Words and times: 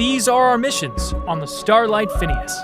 these 0.00 0.28
are 0.28 0.44
our 0.44 0.56
missions 0.56 1.12
on 1.28 1.40
the 1.40 1.46
Starlight 1.46 2.10
Phineas. 2.12 2.58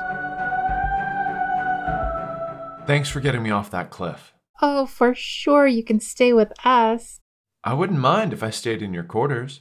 Thanks 2.87 3.11
for 3.11 3.21
getting 3.21 3.43
me 3.43 3.51
off 3.51 3.71
that 3.73 3.91
cliff. 3.91 4.33
Oh, 4.63 4.87
for 4.87 5.15
sure 5.15 5.67
you 5.67 5.85
can 5.85 6.01
stay 6.01 6.33
with 6.33 6.51
us. 6.65 7.21
I 7.63 7.75
wouldn't 7.75 7.99
mind 7.99 8.33
if 8.33 8.43
I 8.43 8.49
stayed 8.49 8.81
in 8.81 8.95
your 8.95 9.03
quarters. 9.03 9.61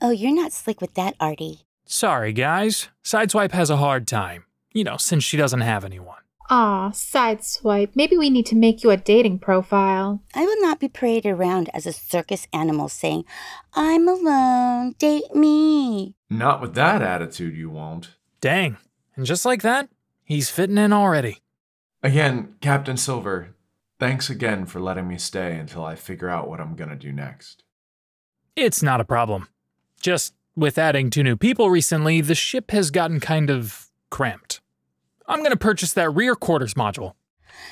Oh, 0.00 0.10
you're 0.10 0.32
not 0.32 0.52
slick 0.52 0.80
with 0.80 0.94
that, 0.94 1.16
Artie. 1.18 1.62
Sorry, 1.84 2.32
guys. 2.32 2.88
Sideswipe 3.04 3.50
has 3.50 3.68
a 3.68 3.78
hard 3.78 4.06
time. 4.06 4.44
You 4.72 4.84
know, 4.84 4.96
since 4.96 5.24
she 5.24 5.36
doesn't 5.36 5.62
have 5.62 5.84
anyone. 5.84 6.21
Aw, 6.54 6.90
sideswipe. 6.90 7.92
Maybe 7.94 8.14
we 8.18 8.28
need 8.28 8.44
to 8.44 8.54
make 8.54 8.84
you 8.84 8.90
a 8.90 8.96
dating 8.98 9.38
profile. 9.38 10.20
I 10.34 10.44
will 10.44 10.60
not 10.60 10.78
be 10.78 10.86
paraded 10.86 11.32
around 11.32 11.70
as 11.72 11.86
a 11.86 11.94
circus 11.94 12.46
animal 12.52 12.90
saying, 12.90 13.24
I'm 13.72 14.06
alone, 14.06 14.94
date 14.98 15.34
me. 15.34 16.14
Not 16.28 16.60
with 16.60 16.74
that 16.74 17.00
attitude, 17.00 17.56
you 17.56 17.70
won't. 17.70 18.16
Dang. 18.42 18.76
And 19.16 19.24
just 19.24 19.46
like 19.46 19.62
that, 19.62 19.88
he's 20.24 20.50
fitting 20.50 20.76
in 20.76 20.92
already. 20.92 21.38
Again, 22.02 22.56
Captain 22.60 22.98
Silver, 22.98 23.54
thanks 23.98 24.28
again 24.28 24.66
for 24.66 24.78
letting 24.78 25.08
me 25.08 25.16
stay 25.16 25.56
until 25.56 25.86
I 25.86 25.94
figure 25.94 26.28
out 26.28 26.50
what 26.50 26.60
I'm 26.60 26.76
gonna 26.76 26.96
do 26.96 27.12
next. 27.12 27.62
It's 28.56 28.82
not 28.82 29.00
a 29.00 29.06
problem. 29.06 29.48
Just 30.02 30.34
with 30.54 30.76
adding 30.76 31.08
two 31.08 31.22
new 31.22 31.38
people 31.38 31.70
recently, 31.70 32.20
the 32.20 32.34
ship 32.34 32.72
has 32.72 32.90
gotten 32.90 33.20
kind 33.20 33.48
of 33.48 33.86
cramped. 34.10 34.60
I'm 35.32 35.38
going 35.38 35.52
to 35.52 35.56
purchase 35.56 35.94
that 35.94 36.10
rear 36.10 36.34
quarters 36.34 36.74
module. 36.74 37.14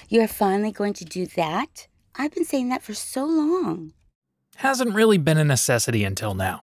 You're 0.09 0.29
finally 0.29 0.73
going 0.73 0.95
to 0.95 1.05
do 1.05 1.27
that? 1.27 1.89
I've 2.17 2.33
been 2.33 2.47
saying 2.47 2.71
that 2.71 2.83
for 2.83 2.95
so 2.95 3.27
long. 3.27 3.93
Hasn't 4.57 4.95
really 4.95 5.19
been 5.19 5.37
a 5.37 5.45
necessity 5.45 6.03
until 6.03 6.33
now. 6.33 6.63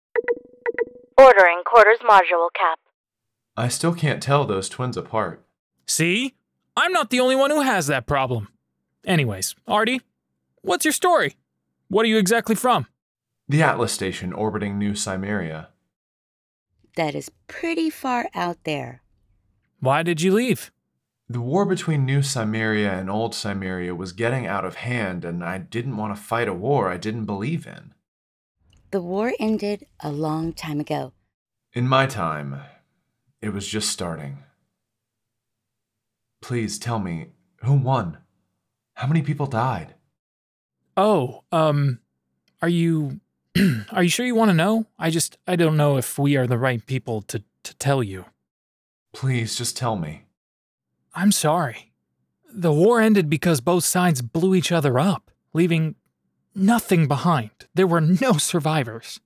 Ordering 1.17 1.63
quarters 1.65 1.98
module 2.07 2.48
cap. 2.53 2.77
I 3.57 3.70
still 3.70 3.95
can't 3.95 4.21
tell 4.21 4.45
those 4.45 4.70
twins 4.70 4.95
apart. 4.95 5.43
See? 5.87 6.35
I'm 6.77 6.91
not 6.91 7.09
the 7.09 7.20
only 7.20 7.35
one 7.35 7.49
who 7.49 7.62
has 7.62 7.87
that 7.87 8.05
problem. 8.05 8.49
Anyways, 9.03 9.55
Artie, 9.68 10.01
what's 10.62 10.85
your 10.85 10.91
story? 10.91 11.37
What 11.87 12.05
are 12.05 12.09
you 12.09 12.20
exactly 12.20 12.53
from? 12.53 12.85
The 13.49 13.63
Atlas 13.63 13.91
station 13.91 14.31
orbiting 14.31 14.77
New 14.77 14.91
Cimmeria. 14.91 15.70
That 16.98 17.15
is 17.15 17.31
pretty 17.48 17.90
far 17.90 18.27
out 18.35 18.57
there. 18.63 19.01
Why 19.79 20.03
did 20.03 20.21
you 20.21 20.31
leave? 20.31 20.71
The 21.29 21.41
war 21.41 21.66
between 21.66 22.05
New 22.05 22.20
Cimmeria 22.20 22.99
and 22.99 23.10
Old 23.10 23.34
Cimmeria 23.34 23.96
was 23.96 24.12
getting 24.12 24.46
out 24.46 24.66
of 24.66 24.76
hand, 24.76 25.24
and 25.24 25.43
I 25.43 25.57
didn't 25.57 25.98
want 25.98 26.15
to 26.15 26.21
fight 26.21 26.48
a 26.48 26.54
war 26.54 26.90
I 26.90 26.98
didn't 26.98 27.26
believe 27.26 27.65
in. 27.65 27.93
The 28.91 29.02
war 29.02 29.34
ended 29.40 29.88
a 30.02 30.12
long 30.12 30.54
time 30.54 30.80
ago. 30.80 31.13
In 31.74 31.88
my 31.88 32.05
time, 32.05 32.62
it 33.41 33.49
was 33.49 33.68
just 33.68 33.90
starting. 33.90 34.43
Please 36.41 36.77
tell 36.77 36.99
me, 36.99 37.27
who 37.63 37.74
won? 37.74 38.18
How 38.96 39.08
many 39.08 39.21
people 39.21 39.48
died? 39.48 39.96
Oh, 40.96 41.43
um, 41.52 41.99
are 42.62 42.70
you. 42.70 43.21
are 43.91 44.04
you 44.04 44.10
sure 44.10 44.26
you 44.26 44.35
want 44.35 44.49
to 44.49 44.55
know? 44.55 44.85
I 44.99 45.10
just. 45.10 45.37
I 45.48 45.55
don't 45.55 45.77
know 45.77 45.98
if 45.98 46.20
we 46.20 46.35
are 46.35 46.46
the 46.46 46.58
right 46.58 46.85
people 46.85 47.21
to, 47.24 47.43
to 47.63 47.76
tell 47.77 48.04
you. 48.04 48.26
Please, 49.13 49.55
just 49.55 49.76
tell 49.77 49.96
me. 49.96 50.23
I'm 51.13 51.31
sorry. 51.31 51.91
The 52.51 52.71
war 52.71 52.99
ended 52.99 53.29
because 53.29 53.61
both 53.61 53.83
sides 53.83 54.21
blew 54.21 54.55
each 54.55 54.71
other 54.71 54.99
up, 54.99 55.31
leaving 55.53 55.95
nothing 56.55 57.07
behind. 57.07 57.51
There 57.73 57.87
were 57.87 58.01
no 58.01 58.33
survivors. 58.33 59.19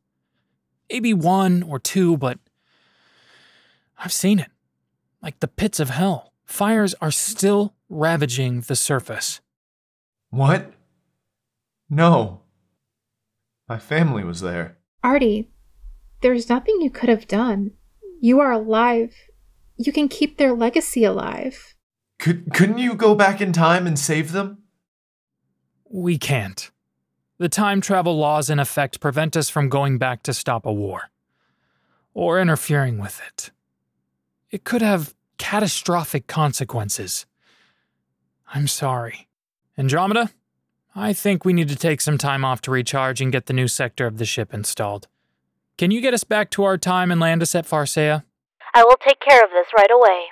Maybe 0.89 1.13
one 1.13 1.63
or 1.63 1.79
two, 1.79 2.17
but 2.17 2.39
I've 3.97 4.13
seen 4.13 4.39
it. 4.39 4.49
Like 5.21 5.39
the 5.39 5.47
pits 5.47 5.79
of 5.79 5.89
hell. 5.89 6.33
Fires 6.45 6.95
are 7.01 7.11
still 7.11 7.73
ravaging 7.89 8.61
the 8.61 8.75
surface. 8.75 9.41
What? 10.29 10.73
No. 11.89 12.41
My 13.67 13.77
family 13.77 14.23
was 14.23 14.39
there. 14.39 14.77
Artie, 15.03 15.49
there's 16.21 16.49
nothing 16.49 16.79
you 16.81 16.89
could 16.89 17.09
have 17.09 17.27
done. 17.27 17.71
You 18.21 18.39
are 18.39 18.51
alive. 18.51 19.13
You 19.75 19.91
can 19.91 20.07
keep 20.07 20.37
their 20.37 20.53
legacy 20.53 21.03
alive. 21.03 21.75
Could 22.19 22.53
couldn't 22.53 22.79
you 22.79 22.95
go 22.95 23.15
back 23.15 23.41
in 23.41 23.53
time 23.53 23.87
and 23.87 23.97
save 23.97 24.31
them? 24.31 24.63
We 25.89 26.17
can't. 26.17 26.71
The 27.37 27.49
time 27.49 27.81
travel 27.81 28.17
laws 28.17 28.49
in 28.49 28.59
effect 28.59 28.99
prevent 28.99 29.37
us 29.37 29.49
from 29.49 29.69
going 29.69 29.97
back 29.97 30.23
to 30.23 30.33
stop 30.33 30.65
a 30.65 30.73
war 30.73 31.11
or 32.13 32.39
interfering 32.39 32.97
with 32.97 33.21
it. 33.27 33.51
It 34.49 34.63
could 34.63 34.81
have 34.81 35.13
catastrophic 35.37 36.25
consequences. 36.25 37.27
I'm 38.53 38.67
sorry. 38.67 39.27
Andromeda, 39.77 40.31
I 40.95 41.13
think 41.13 41.45
we 41.45 41.53
need 41.53 41.69
to 41.69 41.75
take 41.75 42.01
some 42.01 42.17
time 42.17 42.43
off 42.43 42.61
to 42.61 42.71
recharge 42.71 43.21
and 43.21 43.31
get 43.31 43.45
the 43.45 43.53
new 43.53 43.67
sector 43.67 44.07
of 44.07 44.17
the 44.17 44.25
ship 44.25 44.51
installed. 44.51 45.07
Can 45.77 45.91
you 45.91 46.01
get 46.01 46.15
us 46.15 46.23
back 46.23 46.49
to 46.51 46.63
our 46.63 46.77
time 46.77 47.11
and 47.11 47.21
land 47.21 47.43
us 47.43 47.53
at 47.53 47.67
Pharsea? 47.67 48.23
I 48.73 48.83
will 48.83 48.97
take 48.97 49.19
care 49.19 49.43
of 49.43 49.51
this 49.51 49.67
right 49.77 49.91
away. 49.91 50.25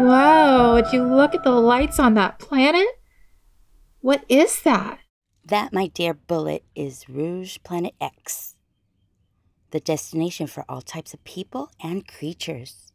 Whoa, 0.00 0.74
would 0.74 0.92
you 0.92 1.02
look 1.02 1.34
at 1.34 1.42
the 1.42 1.50
lights 1.50 1.98
on 1.98 2.14
that 2.14 2.38
planet? 2.38 2.86
What 4.00 4.24
is 4.28 4.62
that? 4.62 5.00
That, 5.44 5.72
my 5.72 5.88
dear 5.88 6.14
Bullet, 6.14 6.64
is 6.76 7.08
Rogue 7.08 7.48
Planet 7.64 7.94
X, 8.00 8.54
the 9.72 9.80
destination 9.80 10.46
for 10.46 10.64
all 10.68 10.82
types 10.82 11.14
of 11.14 11.24
people 11.24 11.72
and 11.82 12.06
creatures, 12.06 12.92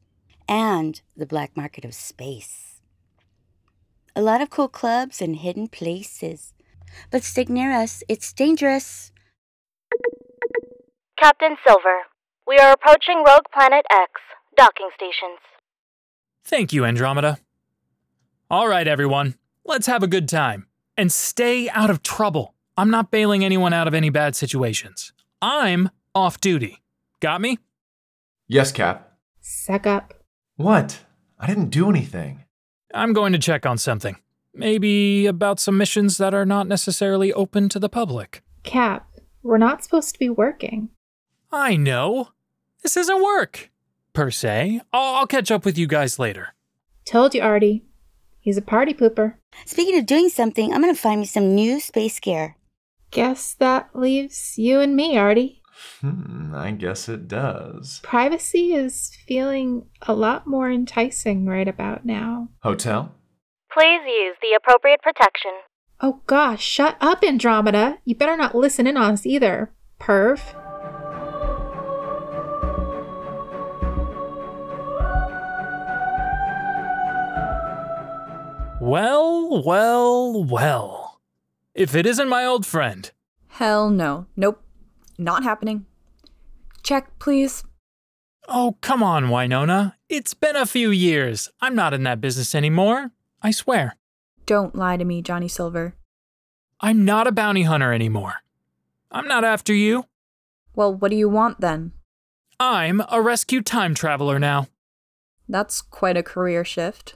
and 0.48 1.02
the 1.18 1.26
black 1.26 1.58
market 1.58 1.84
of 1.84 1.94
space. 1.94 2.80
A 4.16 4.22
lot 4.22 4.42
of 4.42 4.50
cool 4.50 4.70
clubs 4.70 5.22
and 5.22 5.36
hidden 5.36 5.68
places. 5.68 6.54
But 7.12 7.24
stick 7.24 7.50
near 7.50 7.72
us, 7.74 8.02
it's 8.08 8.32
dangerous. 8.32 9.12
Captain 11.20 11.58
Silver, 11.68 12.04
we 12.48 12.58
are 12.60 12.72
approaching 12.72 13.26
Rogue 13.28 13.50
Planet 13.54 13.86
X, 13.92 14.22
docking 14.56 14.90
stations. 14.96 15.40
Thank 16.46 16.74
you, 16.74 16.86
Andromeda. 16.86 17.38
All 18.50 18.68
right, 18.68 18.88
everyone, 18.88 19.36
let's 19.66 19.88
have 19.88 20.04
a 20.04 20.08
good 20.08 20.28
time. 20.28 20.68
And 20.98 21.12
stay 21.12 21.70
out 21.70 21.90
of 21.90 22.04
trouble. 22.04 22.54
I'm 22.78 22.90
not 22.90 23.12
bailing 23.12 23.44
anyone 23.44 23.74
out 23.74 23.88
of 23.88 23.94
any 23.94 24.10
bad 24.10 24.36
situations. 24.36 25.14
I'm 25.42 25.90
off 26.14 26.40
duty. 26.40 26.84
Got 27.20 27.42
me? 27.42 27.60
Yes, 28.48 28.72
Cap. 28.72 29.14
Suck 29.42 29.88
up. 29.88 30.14
What? 30.56 31.00
I 31.40 31.48
didn't 31.48 31.70
do 31.70 31.90
anything. 31.90 32.44
I'm 32.94 33.14
going 33.14 33.34
to 33.34 33.40
check 33.40 33.66
on 33.66 33.78
something. 33.78 34.18
Maybe 34.54 35.26
about 35.26 35.60
some 35.60 35.78
missions 35.78 36.18
that 36.20 36.34
are 36.34 36.46
not 36.46 36.68
necessarily 36.68 37.34
open 37.34 37.70
to 37.70 37.80
the 37.80 37.90
public. 37.90 38.44
Cap, 38.64 39.10
we're 39.42 39.58
not 39.58 39.84
supposed 39.84 40.14
to 40.14 40.20
be 40.20 40.30
working. 40.30 40.90
I 41.52 41.76
know. 41.76 42.30
This 42.84 42.96
isn't 42.98 43.24
work, 43.24 43.72
per 44.14 44.32
se. 44.32 44.82
I'll, 44.92 45.16
I'll 45.16 45.28
catch 45.28 45.52
up 45.52 45.66
with 45.66 45.78
you 45.78 45.88
guys 45.88 46.20
later. 46.20 46.54
Told 47.06 47.34
you, 47.34 47.42
Artie. 47.42 47.86
He's 48.40 48.58
a 48.58 48.62
party 48.62 48.94
pooper. 48.94 49.36
Speaking 49.66 49.98
of 49.98 50.06
doing 50.06 50.30
something, 50.30 50.74
I'm 50.74 50.82
gonna 50.82 50.96
find 50.96 51.22
me 51.22 51.26
some 51.26 51.56
new 51.56 51.80
space 51.80 52.20
gear. 52.20 52.58
Guess 53.12 53.54
that 53.56 53.90
leaves 53.94 54.58
you 54.58 54.80
and 54.80 54.96
me, 54.96 55.18
Artie. 55.18 55.62
Hmm, 56.02 56.54
I 56.56 56.72
guess 56.72 57.10
it 57.10 57.28
does. 57.28 58.00
Privacy 58.04 58.74
is 58.74 59.12
feeling 59.28 59.86
a 60.02 60.14
lot 60.14 60.46
more 60.48 60.70
enticing 60.70 61.46
right 61.46 61.68
about 61.68 62.06
now. 62.06 62.50
Hotel? 62.62 63.14
Please 63.72 64.02
use 64.06 64.36
the 64.42 64.58
appropriate 64.58 65.02
protection. 65.02 65.52
Oh 66.02 66.22
gosh, 66.28 66.64
shut 66.64 66.98
up, 67.00 67.24
Andromeda. 67.24 68.00
You 68.06 68.16
better 68.16 68.38
not 68.38 68.56
listen 68.56 68.88
in 68.88 68.98
on 68.98 69.14
us 69.14 69.26
either, 69.26 69.72
perv. 70.00 70.42
Well, 78.86 79.64
well, 79.64 80.44
well. 80.44 81.22
If 81.74 81.96
it 81.96 82.06
isn't 82.06 82.28
my 82.28 82.44
old 82.44 82.66
friend. 82.66 83.10
Hell 83.48 83.90
no. 83.90 84.26
Nope. 84.36 84.62
Not 85.18 85.44
happening. 85.44 85.86
Check, 86.84 87.18
please. 87.18 87.64
Oh, 88.50 88.76
come 88.82 89.02
on, 89.02 89.30
Winona. 89.30 89.96
It's 90.10 90.34
been 90.34 90.58
a 90.58 90.66
few 90.66 90.92
years. 90.92 91.50
I'm 91.62 91.76
not 91.76 91.94
in 91.94 92.04
that 92.04 92.20
business 92.20 92.54
anymore. 92.54 93.12
I 93.42 93.52
swear. 93.52 93.96
Don't 94.46 94.76
lie 94.76 94.98
to 94.98 95.06
me, 95.06 95.22
Johnny 95.22 95.48
Silver. 95.48 95.96
I'm 96.82 97.06
not 97.06 97.26
a 97.26 97.32
bounty 97.32 97.64
hunter 97.64 97.94
anymore. 97.94 98.44
I'm 99.10 99.30
not 99.30 99.46
after 99.46 99.74
you. 99.74 100.08
Well, 100.76 100.94
what 100.94 101.10
do 101.10 101.16
you 101.16 101.30
want 101.30 101.62
then? 101.62 101.94
I'm 102.60 103.02
a 103.10 103.22
rescue 103.22 103.62
time 103.62 103.96
traveler 103.96 104.40
now. 104.40 104.68
That's 105.48 105.82
quite 105.82 106.18
a 106.18 106.22
career 106.22 106.66
shift. 106.66 107.16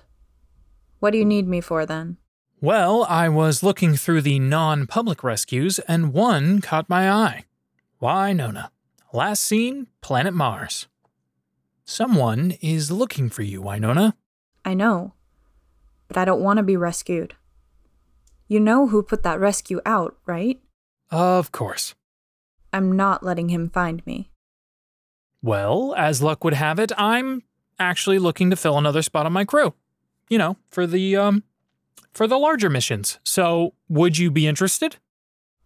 What 0.99 1.11
do 1.11 1.17
you 1.17 1.25
need 1.25 1.47
me 1.47 1.61
for 1.61 1.85
then? 1.85 2.17
Well, 2.59 3.05
I 3.07 3.29
was 3.29 3.61
looking 3.61 3.95
through 3.95 4.21
the 4.21 4.39
non 4.39 4.87
public 4.87 5.23
rescues 5.23 5.77
and 5.79 6.13
one 6.13 6.59
caught 6.59 6.89
my 6.89 7.09
eye. 7.09 7.45
Winona. 7.99 8.71
Last 9.13 9.43
seen, 9.43 9.87
planet 10.01 10.33
Mars. 10.33 10.87
Someone 11.85 12.55
is 12.61 12.91
looking 12.91 13.29
for 13.29 13.43
you, 13.43 13.61
Winona. 13.61 14.15
I 14.65 14.73
know, 14.73 15.13
but 16.07 16.17
I 16.17 16.25
don't 16.25 16.41
want 16.41 16.57
to 16.57 16.63
be 16.63 16.75
rescued. 16.75 17.35
You 18.47 18.59
know 18.59 18.87
who 18.87 19.03
put 19.03 19.23
that 19.23 19.39
rescue 19.39 19.79
out, 19.85 20.17
right? 20.25 20.59
Of 21.11 21.51
course. 21.51 21.95
I'm 22.73 22.95
not 22.95 23.23
letting 23.23 23.49
him 23.49 23.69
find 23.69 24.05
me. 24.05 24.31
Well, 25.41 25.93
as 25.95 26.21
luck 26.21 26.43
would 26.43 26.55
have 26.55 26.79
it, 26.79 26.91
I'm 26.97 27.43
actually 27.79 28.19
looking 28.19 28.49
to 28.49 28.55
fill 28.55 28.77
another 28.77 29.01
spot 29.01 29.25
on 29.25 29.33
my 29.33 29.45
crew. 29.45 29.73
You 30.29 30.37
know, 30.37 30.57
for 30.69 30.85
the 30.85 31.15
um 31.15 31.43
for 32.13 32.27
the 32.27 32.37
larger 32.37 32.69
missions. 32.69 33.19
So, 33.23 33.73
would 33.87 34.17
you 34.17 34.31
be 34.31 34.47
interested? 34.47 34.97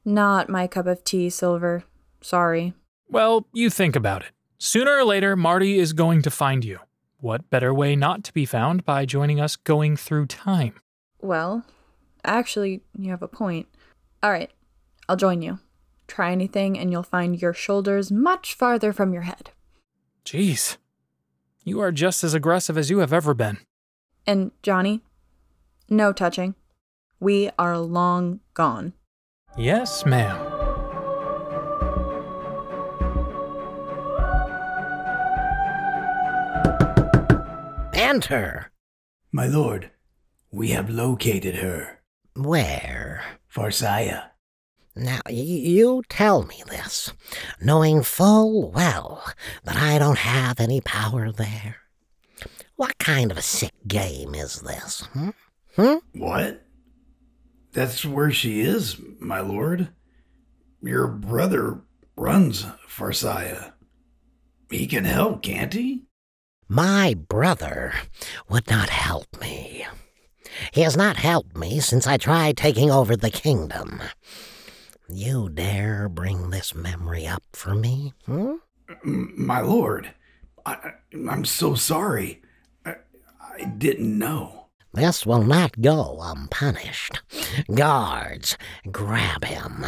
Not 0.04 0.50
my 0.50 0.68
cup 0.68 0.88
of 0.88 1.04
tea, 1.04 1.30
Silver. 1.30 1.84
Sorry. 2.22 2.74
Well, 3.10 3.48
you 3.54 3.70
think 3.70 3.96
about 3.96 4.24
it. 4.24 4.32
Sooner 4.58 4.92
or 4.92 5.04
later, 5.04 5.36
Marty 5.36 5.80
is 5.80 5.94
going 5.94 6.22
to 6.24 6.30
find 6.30 6.64
you. 6.66 6.80
What 7.20 7.50
better 7.50 7.74
way 7.74 7.96
not 7.96 8.24
to 8.26 8.34
be 8.34 8.46
found 8.46 8.84
by 8.84 9.06
joining 9.06 9.40
us 9.40 9.56
going 9.56 9.96
through 9.96 10.26
time? 10.26 10.76
Well, 11.20 11.64
actually, 12.24 12.82
you 12.98 13.12
have 13.12 13.22
a 13.22 13.28
point. 13.28 13.68
All 14.24 14.32
right, 14.32 14.52
I'll 15.08 15.16
join 15.16 15.42
you. 15.42 15.60
Try 16.08 16.32
anything, 16.32 16.78
and 16.78 16.92
you'll 16.92 17.04
find 17.04 17.42
your 17.42 17.54
shoulders 17.54 18.12
much 18.12 18.54
farther 18.54 18.92
from 18.92 19.14
your 19.14 19.22
head. 19.24 19.52
Jeez. 20.26 20.78
You 21.64 21.80
are 21.80 21.92
just 21.92 22.24
as 22.24 22.34
aggressive 22.34 22.78
as 22.78 22.90
you 22.90 23.00
have 23.00 23.14
ever 23.14 23.34
been. 23.34 23.60
And, 24.28 24.52
Johnny, 24.64 25.02
no 25.90 26.14
touching. 26.14 26.56
We 27.20 27.50
are 27.60 27.78
long 27.78 28.40
gone. 28.54 28.94
Yes, 29.58 30.06
ma'am. 30.06 30.48
Enter. 37.94 38.72
My 39.32 39.46
lord, 39.46 39.92
we 40.52 40.70
have 40.70 40.90
located 40.90 41.56
her. 41.56 42.00
Where? 42.36 43.24
Farsaya. 43.54 44.30
Now, 44.96 45.20
y- 45.26 45.34
you 45.34 46.04
tell 46.10 46.44
me 46.44 46.64
this, 46.68 47.14
knowing 47.62 48.04
full 48.04 48.72
well 48.72 49.24
that 49.64 49.78
I 49.78 49.98
don't 50.00 50.18
have 50.18 50.60
any 50.60 50.82
power 50.82 51.32
there. 51.32 51.78
What 52.82 52.98
kind 52.98 53.30
of 53.30 53.38
a 53.38 53.44
sick 53.44 53.74
game 53.88 54.34
is 54.34 54.62
this? 54.62 55.02
Hmm? 55.14 55.30
Hmm? 55.76 55.98
What? 56.16 56.66
That's 57.74 58.04
where 58.04 58.32
she 58.32 58.62
is, 58.62 59.00
my 59.20 59.40
lord. 59.40 59.90
Your 60.82 61.06
brother 61.06 61.82
runs 62.18 62.66
Farsaya. 62.90 63.74
He 64.72 64.88
can 64.88 65.06
help, 65.06 65.44
can't 65.44 65.72
he? 65.72 66.06
My 66.68 67.14
brother 67.14 67.94
would 68.50 68.68
not 68.68 68.90
help 68.90 69.28
me. 69.40 69.86
He 70.74 70.82
has 70.82 70.98
not 70.98 71.18
helped 71.18 71.56
me 71.56 71.82
since 71.82 72.08
I 72.08 72.18
tried 72.18 72.58
taking 72.58 72.90
over 72.90 73.16
the 73.16 73.30
kingdom. 73.30 74.02
You 75.08 75.50
dare 75.50 76.10
bring 76.10 76.50
this 76.50 76.74
memory 76.74 77.28
up 77.28 77.44
for 77.54 77.76
me? 77.76 78.14
Hmm? 78.26 78.56
My 79.04 79.60
lord, 79.62 80.16
I, 80.66 80.94
I'm 81.30 81.46
so 81.46 81.76
sorry. 81.76 82.41
I, 83.62 83.66
I 83.66 83.66
didn't 83.70 84.18
know. 84.18 84.68
This 84.94 85.26
will 85.26 85.44
not 85.44 85.80
go 85.82 86.18
unpunished. 86.22 87.22
Guards, 87.74 88.58
grab 88.92 89.46
him 89.46 89.86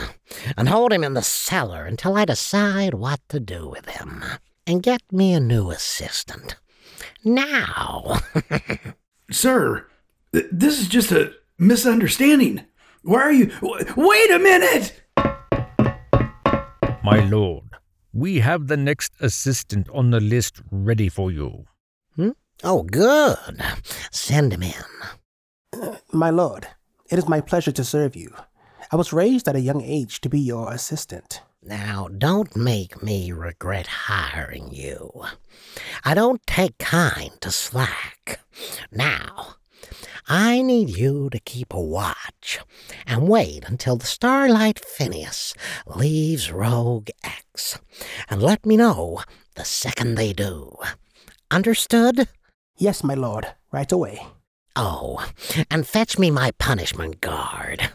and 0.58 0.70
hold 0.70 0.94
him 0.94 1.04
in 1.04 1.14
the 1.14 1.22
cellar 1.22 1.86
until 1.86 2.16
I 2.16 2.24
decide 2.26 2.94
what 2.94 3.20
to 3.30 3.40
do 3.40 3.68
with 3.68 3.86
him. 3.90 4.24
And 4.66 4.82
get 4.82 5.02
me 5.12 5.34
a 5.34 5.42
new 5.42 5.72
assistant. 5.72 6.56
Now. 7.26 8.20
Sir, 9.32 9.88
th- 10.34 10.46
this 10.52 10.80
is 10.80 10.88
just 10.88 11.12
a 11.12 11.34
misunderstanding. 11.58 12.64
Why 13.02 13.22
are 13.22 13.34
you. 13.34 13.48
w- 13.48 13.86
Wait 13.98 14.32
a 14.32 14.40
minute! 14.40 15.02
My 17.04 17.20
lord, 17.30 17.66
we 18.14 18.40
have 18.40 18.68
the 18.68 18.78
next 18.78 19.12
assistant 19.20 19.90
on 19.90 20.12
the 20.12 20.22
list 20.22 20.62
ready 20.72 21.10
for 21.10 21.30
you. 21.30 21.66
Oh, 22.64 22.84
good. 22.84 23.62
Send 24.12 24.54
him 24.54 24.64
in. 24.64 25.94
My 26.12 26.30
lord, 26.30 26.68
it 27.10 27.18
is 27.18 27.28
my 27.28 27.42
pleasure 27.42 27.72
to 27.72 27.84
serve 27.84 28.16
you. 28.16 28.34
I 28.92 28.96
was 28.96 29.14
raised 29.14 29.48
at 29.48 29.56
a 29.56 29.62
young 29.62 29.82
age 29.82 30.22
to 30.22 30.30
be 30.30 30.40
your 30.40 30.72
assistant. 30.72 31.42
Now, 31.64 32.10
don't 32.16 32.56
make 32.56 33.02
me 33.02 33.32
regret 33.32 33.88
hiring 33.88 34.70
you. 34.72 35.24
I 36.04 36.14
don't 36.14 36.46
take 36.46 36.78
kind 36.78 37.32
to 37.42 37.52
slack. 37.52 38.42
Now, 38.92 39.56
I 40.28 40.62
need 40.62 40.90
you 40.90 41.30
to 41.32 41.40
keep 41.40 41.74
a 41.74 41.82
watch 41.82 42.60
and 43.08 43.28
wait 43.28 43.64
until 43.66 43.96
the 43.96 44.06
Starlight 44.06 44.80
Phineas 44.80 45.54
leaves 45.88 46.52
Rogue 46.52 47.10
X 47.24 47.80
and 48.30 48.42
let 48.42 48.66
me 48.66 48.78
know 48.78 49.22
the 49.56 49.66
second 49.66 50.16
they 50.16 50.34
do. 50.34 50.76
Understood? 51.50 52.28
Yes, 52.78 53.04
my 53.04 53.14
lord, 53.14 53.48
right 53.72 53.92
away. 53.92 54.26
Oh, 54.76 55.24
and 55.70 55.86
fetch 55.86 56.18
me 56.18 56.32
my 56.32 56.52
punishment 56.58 57.22
guard. 57.22 57.90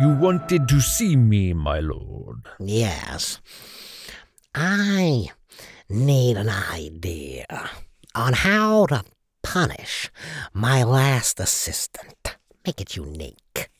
You 0.00 0.08
wanted 0.08 0.66
to 0.68 0.80
see 0.80 1.14
me, 1.14 1.52
my 1.52 1.78
lord. 1.78 2.48
Yes. 2.58 3.40
I 4.52 5.28
need 5.88 6.36
an 6.36 6.48
idea 6.48 7.70
on 8.14 8.32
how 8.32 8.86
to 8.86 9.04
punish 9.44 10.10
my 10.52 10.82
last 10.82 11.38
assistant. 11.38 12.36
Make 12.66 12.80
it 12.80 12.96
unique. 12.96 13.70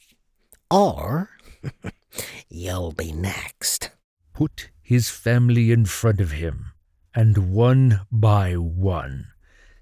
Or 0.70 1.30
you'll 2.48 2.92
be 2.92 3.12
next. 3.12 3.90
Put 4.32 4.70
his 4.80 5.08
family 5.08 5.72
in 5.72 5.84
front 5.86 6.20
of 6.20 6.32
him, 6.32 6.72
and 7.14 7.52
one 7.52 8.00
by 8.10 8.54
one, 8.54 9.26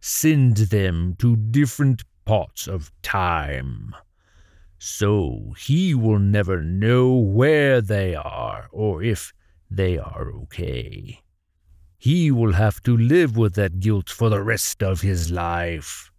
send 0.00 0.56
them 0.56 1.16
to 1.18 1.36
different 1.36 2.04
parts 2.24 2.66
of 2.66 2.92
time. 3.02 3.94
So 4.78 5.54
he 5.58 5.94
will 5.94 6.18
never 6.18 6.62
know 6.62 7.14
where 7.14 7.80
they 7.80 8.14
are 8.14 8.68
or 8.72 9.02
if 9.02 9.32
they 9.70 9.98
are 9.98 10.32
okay. 10.42 11.20
He 11.98 12.30
will 12.30 12.54
have 12.54 12.82
to 12.84 12.96
live 12.96 13.36
with 13.36 13.54
that 13.56 13.78
guilt 13.80 14.08
for 14.08 14.30
the 14.30 14.42
rest 14.42 14.82
of 14.82 15.02
his 15.02 15.30
life. 15.30 16.10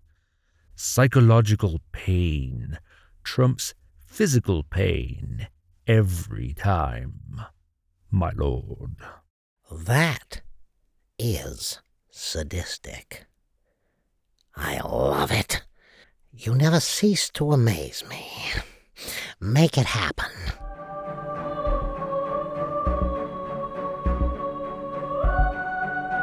Psychological 0.76 1.82
pain 1.92 2.78
trumps 3.24 3.74
physical 4.06 4.64
pain 4.64 5.48
every 5.92 6.54
time, 6.54 7.42
my 8.10 8.32
lord. 8.34 8.96
That 9.70 10.42
is 11.20 11.82
sadistic. 12.10 13.26
I 14.56 14.80
love 14.80 15.32
it. 15.34 15.64
You 16.32 16.56
never 16.56 16.80
cease 16.80 17.30
to 17.32 17.52
amaze 17.52 18.06
me. 18.10 18.26
Make 19.42 19.78
it 19.78 19.88
happen. 19.88 20.32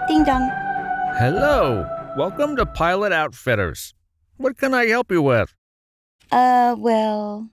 Ding 0.09 0.25
dong. 0.25 0.49
Hello, 1.19 1.85
welcome 2.17 2.57
to 2.57 2.65
Pilot 2.65 3.13
Outfitters. 3.13 3.93
What 4.39 4.57
can 4.57 4.73
I 4.73 4.87
help 4.87 5.11
you 5.11 5.21
with? 5.21 5.55
Uh, 6.33 6.75
well, 6.79 7.51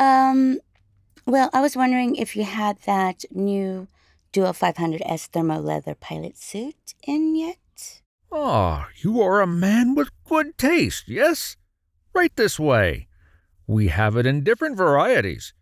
um, 0.00 0.58
well, 1.26 1.50
I 1.52 1.60
was 1.60 1.76
wondering 1.76 2.14
if 2.16 2.36
you 2.36 2.44
had 2.44 2.78
that 2.86 3.24
new 3.32 3.88
Duo 4.32 4.52
500S 4.52 5.26
thermo 5.26 5.58
leather 5.58 5.94
pilot 5.94 6.36
suit 6.36 6.94
in 7.02 7.34
yet? 7.34 8.02
Ah, 8.32 8.88
you 8.96 9.20
are 9.20 9.40
a 9.40 9.46
man 9.46 9.94
with 9.94 10.10
good 10.24 10.56
taste, 10.58 11.08
yes? 11.08 11.56
Right 12.14 12.34
this 12.36 12.58
way. 12.58 13.08
We 13.66 13.88
have 13.88 14.16
it 14.16 14.26
in 14.26 14.44
different 14.44 14.76
varieties. 14.76 15.52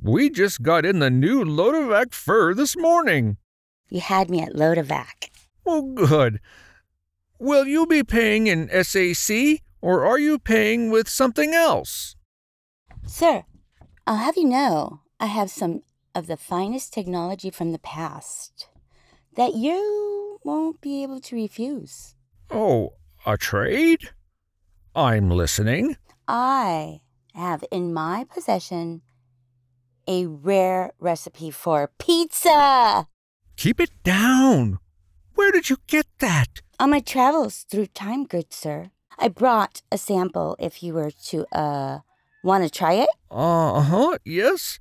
We 0.00 0.30
just 0.30 0.62
got 0.62 0.86
in 0.86 0.98
the 0.98 1.10
new 1.10 1.44
Lodovac 1.44 2.14
fur 2.14 2.54
this 2.54 2.76
morning. 2.76 3.36
You 3.90 4.00
had 4.00 4.30
me 4.30 4.40
at 4.40 4.54
Lodovac. 4.54 5.28
Oh, 5.66 5.92
good. 5.92 6.40
Will 7.38 7.66
you 7.66 7.86
be 7.86 8.02
paying 8.02 8.46
in 8.46 8.70
SAC 8.82 9.60
or 9.80 10.06
are 10.06 10.18
you 10.18 10.38
paying 10.38 10.90
with 10.90 11.08
something 11.08 11.54
else? 11.54 12.16
Sir, 13.06 13.44
I'll 14.06 14.16
have 14.16 14.36
you 14.36 14.44
know 14.48 15.01
I 15.22 15.26
have 15.26 15.52
some 15.52 15.82
of 16.16 16.26
the 16.26 16.36
finest 16.36 16.92
technology 16.92 17.50
from 17.50 17.70
the 17.70 17.78
past. 17.78 18.66
that 19.36 19.54
you 19.54 20.40
won't 20.44 20.80
be 20.80 21.02
able 21.04 21.20
to 21.20 21.36
refuse. 21.36 22.14
Oh, 22.50 22.94
a 23.24 23.38
trade? 23.38 24.10
I'm 24.94 25.30
listening. 25.30 25.96
I 26.26 27.00
have 27.34 27.64
in 27.70 27.94
my 27.94 28.26
possession 28.28 29.00
a 30.06 30.26
rare 30.26 30.90
recipe 30.98 31.50
for 31.52 31.88
pizza. 31.98 33.06
Keep 33.56 33.80
it 33.80 33.92
down. 34.02 34.80
Where 35.36 35.52
did 35.52 35.70
you 35.70 35.78
get 35.86 36.06
that? 36.18 36.60
On 36.80 36.90
my 36.90 37.00
travels 37.00 37.64
through 37.70 37.86
time, 37.94 38.24
good 38.26 38.52
sir. 38.52 38.90
I 39.18 39.28
brought 39.28 39.82
a 39.92 39.98
sample 39.98 40.56
if 40.58 40.82
you 40.82 40.92
were 40.94 41.12
to, 41.30 41.46
uh, 41.56 42.00
want 42.42 42.64
to 42.64 42.70
try 42.70 42.94
it? 42.94 43.08
Uh 43.30 43.80
huh, 43.80 44.18
yes. 44.24 44.80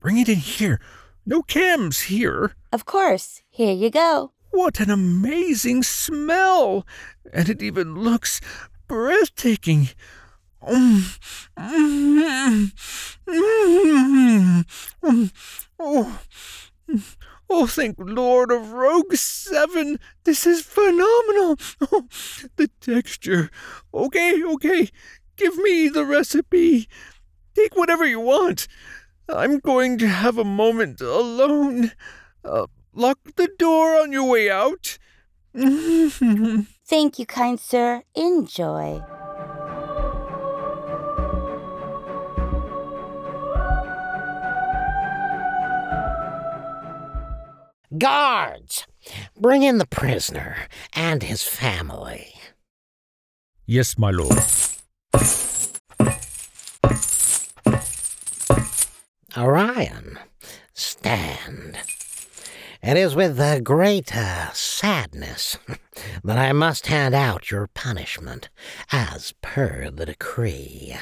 Bring 0.00 0.18
it 0.18 0.28
in 0.28 0.36
here. 0.36 0.80
No 1.26 1.42
cams 1.42 2.02
here. 2.02 2.54
Of 2.72 2.84
course. 2.84 3.42
Here 3.50 3.72
you 3.74 3.90
go. 3.90 4.32
What 4.50 4.80
an 4.80 4.90
amazing 4.90 5.82
smell! 5.82 6.86
And 7.32 7.48
it 7.48 7.62
even 7.62 7.96
looks 7.96 8.40
breathtaking. 8.86 9.90
Mm, 10.66 11.18
mm, 11.56 12.72
mm, 15.04 15.32
oh, 15.78 16.20
oh, 17.50 17.66
thank 17.66 17.96
Lord 17.98 18.50
of 18.50 18.72
Rogue 18.72 19.14
7. 19.14 20.00
This 20.24 20.46
is 20.46 20.62
phenomenal. 20.62 21.58
Oh, 21.92 22.06
the 22.56 22.68
texture. 22.80 23.50
Okay, 23.92 24.42
okay. 24.42 24.88
Give 25.36 25.56
me 25.58 25.88
the 25.88 26.04
recipe. 26.04 26.88
Take 27.54 27.76
whatever 27.76 28.06
you 28.06 28.20
want. 28.20 28.66
I'm 29.28 29.58
going 29.58 29.98
to 29.98 30.08
have 30.08 30.38
a 30.38 30.44
moment 30.44 31.00
alone. 31.00 31.92
Uh, 32.44 32.66
lock 32.94 33.18
the 33.36 33.48
door 33.58 33.96
on 33.96 34.12
your 34.12 34.28
way 34.28 34.50
out. 34.50 34.98
Thank 35.54 37.18
you, 37.18 37.26
kind 37.26 37.60
sir. 37.60 38.02
Enjoy. 38.14 39.02
Guards! 47.96 48.86
Bring 49.38 49.62
in 49.62 49.78
the 49.78 49.86
prisoner 49.86 50.68
and 50.94 51.22
his 51.22 51.42
family. 51.42 52.34
Yes, 53.66 53.98
my 53.98 54.10
lord. 54.10 54.38
Orion, 59.38 60.18
stand. 60.74 61.78
It 62.82 62.96
is 62.96 63.14
with 63.14 63.38
uh, 63.38 63.60
great 63.60 64.16
uh, 64.16 64.50
sadness 64.52 65.56
that 66.24 66.36
I 66.36 66.52
must 66.52 66.88
hand 66.88 67.14
out 67.14 67.48
your 67.48 67.68
punishment 67.68 68.48
as 68.90 69.34
per 69.40 69.90
the 69.92 70.06
decree. 70.06 70.96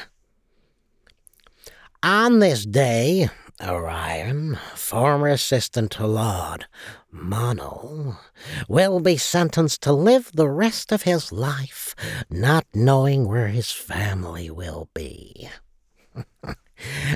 On 2.02 2.40
this 2.40 2.66
day, 2.66 3.30
Orion, 3.62 4.58
former 4.74 5.28
assistant 5.28 5.92
to 5.92 6.06
Lord 6.06 6.66
Monol, 7.10 8.18
will 8.68 9.00
be 9.00 9.16
sentenced 9.16 9.80
to 9.82 9.94
live 9.94 10.30
the 10.34 10.48
rest 10.48 10.92
of 10.92 11.02
his 11.02 11.32
life 11.32 11.94
not 12.28 12.66
knowing 12.74 13.26
where 13.26 13.48
his 13.48 13.72
family 13.72 14.50
will 14.50 14.90
be. 14.92 15.48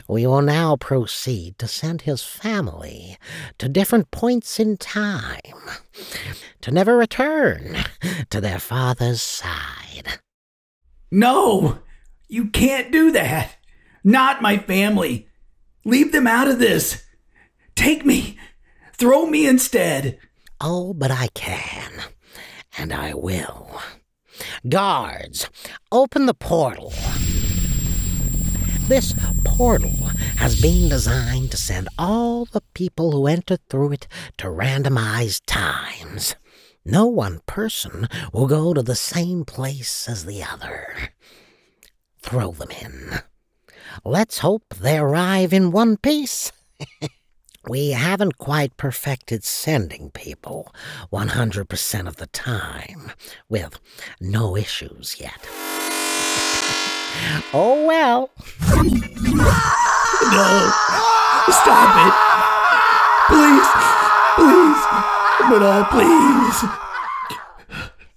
we 0.09 0.27
will 0.27 0.43
now 0.43 0.77
proceed 0.77 1.59
to 1.59 1.69
send 1.69 2.03
his 2.03 2.23
family 2.23 3.17
to 3.59 3.69
different 3.69 4.11
points 4.11 4.59
in 4.59 4.77
time 4.77 5.41
to 6.61 6.71
never 6.71 6.97
return 6.97 7.77
to 8.31 8.41
their 8.41 8.59
father's 8.59 9.23
side. 9.23 10.21
No! 11.11 11.79
You 12.29 12.47
can't 12.47 12.93
do 12.93 13.11
that! 13.13 13.57
Not 14.05 14.43
my 14.43 14.59
family! 14.59 15.29
Leave 15.85 16.13
them 16.13 16.27
out 16.27 16.49
of 16.49 16.59
this! 16.59 17.05
Take 17.75 18.05
me! 18.05 18.39
Throw 18.97 19.27
me 19.27 19.47
instead! 19.47 20.19
Oh, 20.61 20.93
but 20.93 21.11
I 21.11 21.29
can, 21.35 21.91
and 22.77 22.93
I 22.93 23.15
will. 23.15 23.81
Guards, 24.69 25.49
open 25.91 26.27
the 26.27 26.35
portal. 26.35 26.93
This 28.91 29.15
portal 29.45 29.93
has 30.39 30.61
been 30.61 30.89
designed 30.89 31.53
to 31.53 31.57
send 31.57 31.89
all 31.97 32.45
the 32.45 32.63
people 32.75 33.13
who 33.13 33.29
enter 33.29 33.57
through 33.69 33.93
it 33.93 34.09
to 34.39 34.49
randomized 34.49 35.43
times. 35.47 36.35
No 36.85 37.07
one 37.07 37.39
person 37.47 38.09
will 38.33 38.49
go 38.49 38.75
to 38.75 38.83
the 38.83 38.97
same 38.97 39.45
place 39.45 40.09
as 40.09 40.25
the 40.25 40.43
other. 40.43 41.11
Throw 42.19 42.51
them 42.51 42.73
in. 42.83 43.21
Let's 44.05 44.39
hope 44.39 44.75
they 44.75 44.99
arrive 44.99 45.53
in 45.53 45.71
one 45.71 45.97
piece. 45.97 46.51
we 47.69 47.91
haven't 47.91 48.39
quite 48.39 48.77
perfected 48.77 49.45
sending 49.45 50.11
people 50.11 50.75
100% 51.13 52.09
of 52.09 52.17
the 52.17 52.27
time, 52.27 53.13
with 53.49 53.79
no 54.21 54.57
issues 54.57 55.21
yet. 55.21 55.49
Oh 57.53 57.85
well. 57.87 58.31
No! 60.31 60.73
Stop 61.51 61.97
it! 62.07 62.15
Please! 63.29 63.69
Please! 64.37 64.83
But 65.51 65.63
uh, 65.63 65.85
please! 65.91 66.65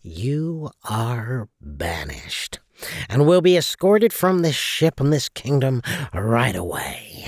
You 0.03 0.71
are 0.83 1.49
banished 1.61 2.59
and 3.09 3.25
will 3.25 3.41
be 3.41 3.57
escorted 3.57 4.13
from 4.13 4.41
this 4.41 4.55
ship 4.55 4.99
and 4.99 5.11
this 5.11 5.29
kingdom 5.29 5.81
right 6.13 6.55
away. 6.55 7.25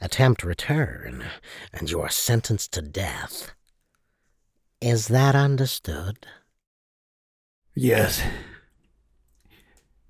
Attempt 0.00 0.42
return, 0.42 1.24
and 1.72 1.90
you 1.90 2.00
are 2.00 2.08
sentenced 2.10 2.72
to 2.72 2.82
death. 2.82 3.52
Is 4.80 5.08
that 5.08 5.34
understood? 5.34 6.26
Yes. 7.74 8.22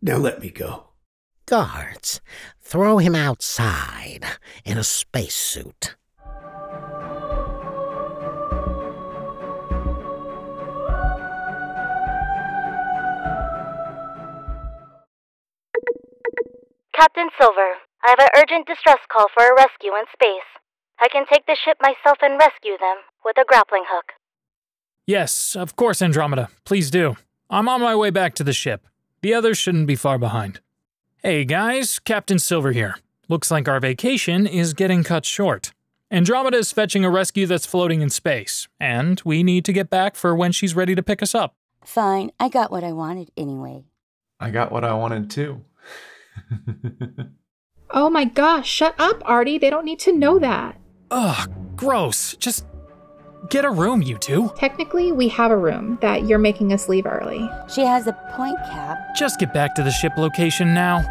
Now 0.05 0.17
let 0.17 0.43
me 0.43 0.51
go. 0.51 0.89
Guards, 1.47 2.21
throw 2.61 2.99
him 2.99 3.15
outside 3.15 4.27
in 4.65 4.77
a 4.77 4.83
spacesuit. 4.83 5.95
Captain 16.93 17.29
Silver, 17.39 17.75
I 18.05 18.11
have 18.11 18.19
an 18.19 18.29
urgent 18.37 18.67
distress 18.67 18.99
call 19.09 19.29
for 19.33 19.45
a 19.45 19.55
rescue 19.55 19.93
in 19.95 20.05
space. 20.13 20.41
I 21.01 21.09
can 21.09 21.27
take 21.33 21.47
the 21.47 21.57
ship 21.65 21.77
myself 21.81 22.19
and 22.23 22.39
rescue 22.41 22.77
them 22.79 22.97
with 23.25 23.39
a 23.39 23.45
grappling 23.47 23.85
hook. 23.89 24.13
Yes, 25.07 25.55
of 25.55 25.77
course, 25.77 26.03
Andromeda. 26.03 26.49
Please 26.65 26.91
do. 26.91 27.17
I'm 27.49 27.69
on 27.69 27.81
my 27.81 27.95
way 27.95 28.11
back 28.11 28.35
to 28.35 28.45
the 28.45 28.53
ship. 28.53 28.87
The 29.23 29.35
others 29.35 29.57
shouldn't 29.57 29.87
be 29.87 29.95
far 29.95 30.19
behind. 30.19 30.61
Hey 31.23 31.45
guys, 31.45 32.01
Captain 32.01 32.39
Silver 32.41 32.73
here. 32.73 32.97
Looks 33.29 33.51
like 33.51 33.69
our 33.69 33.79
vacation 33.79 34.47
is 34.47 34.75
getting 34.75 35.05
cut 35.05 35.25
short. 35.25 35.73
Andromeda 36.11 36.59
is 36.59 36.73
fetching 36.73 37.05
a 37.05 37.11
rescue 37.11 37.47
that's 37.47 37.65
floating 37.65 38.03
in 38.03 38.11
space, 38.11 38.69
and 38.81 39.23
we 39.25 39.43
need 39.43 39.65
to 39.65 39.73
get 39.73 39.89
back 39.89 40.17
for 40.17 40.35
when 40.35 40.51
she's 40.53 40.75
ready 40.75 40.95
to 40.95 41.03
pick 41.03 41.23
us 41.23 41.35
up. 41.35 41.55
Fine, 41.85 42.33
I 42.41 42.49
got 42.49 42.71
what 42.73 42.85
I 42.85 42.93
wanted 42.93 43.31
anyway. 43.37 43.85
I 44.41 44.51
got 44.51 44.73
what 44.73 44.85
I 44.85 44.93
wanted 44.95 45.31
too. 45.31 45.63
Oh 47.95 48.09
my 48.09 48.25
gosh, 48.25 48.67
shut 48.71 48.95
up, 48.99 49.21
Artie. 49.27 49.59
They 49.59 49.69
don't 49.69 49.85
need 49.85 49.99
to 50.01 50.13
know 50.17 50.39
that. 50.39 50.81
Ugh, 51.11 51.51
gross. 51.77 52.35
Just 52.37 52.65
get 53.49 53.65
a 53.65 53.71
room, 53.71 54.03
you 54.03 54.19
two. 54.19 54.51
Technically, 54.57 55.13
we 55.13 55.29
have 55.29 55.51
a 55.51 55.57
room 55.57 55.99
that 56.01 56.25
you're 56.25 56.39
making 56.39 56.73
us 56.73 56.89
leave 56.89 57.07
early. 57.07 57.49
She 57.69 57.83
has 57.83 58.07
a 58.07 58.13
point, 58.33 58.59
Cap. 58.71 58.99
Just 59.17 59.39
get 59.39 59.53
back 59.53 59.75
to 59.77 59.83
the 59.83 59.91
ship 59.91 60.13
location 60.17 60.75
now. 60.75 61.03